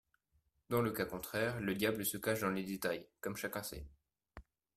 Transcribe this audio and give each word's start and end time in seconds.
Dans 0.71 0.81
le 0.81 0.89
cas 0.91 1.05
contraire, 1.05 1.59
le 1.59 1.75
diable 1.75 2.07
se 2.07 2.17
cache 2.17 2.39
dans 2.39 2.49
les 2.49 2.63
détails, 2.63 3.07
comme 3.19 3.35
chacun 3.37 3.61
sait. 3.61 3.85